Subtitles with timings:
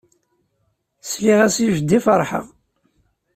[1.03, 2.45] Sliɣ-as i jeddi ferḥeɣ.